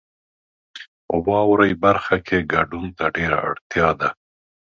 واورئ 1.27 1.71
برخه 1.83 2.15
کې 2.27 2.37
ګډون 2.53 2.85
ته 2.97 3.05
ډیره 3.15 3.37
اړتیا 3.49 3.89
ده. 3.99 4.09